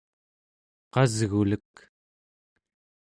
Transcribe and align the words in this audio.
qasgulek 0.93 1.73